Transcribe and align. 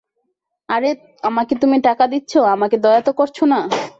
আরে, 0.69 0.89
আমাকে 1.23 1.53
তুমি 1.61 1.77
টাকা 1.87 2.03
দিচ্ছো 2.07 2.39
আমাকে 2.55 2.75
দয়া 2.83 3.01
তো 3.01 3.11
করছ 3.19 3.37
না! 3.51 3.59